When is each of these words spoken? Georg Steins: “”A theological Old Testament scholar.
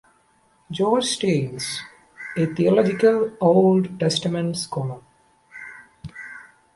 Georg 0.71 1.03
Steins: 1.03 1.79
“”A 2.35 2.47
theological 2.55 3.33
Old 3.39 3.99
Testament 3.99 4.57
scholar. 4.57 4.99